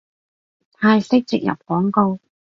[0.73, 2.17] 泰式植入廣告